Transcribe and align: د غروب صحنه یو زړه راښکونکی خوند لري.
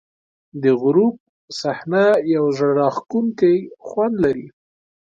د 0.63 0.63
غروب 0.81 1.15
صحنه 1.59 2.03
یو 2.35 2.45
زړه 2.57 2.73
راښکونکی 2.81 3.55
خوند 3.87 4.15
لري. 4.23 4.47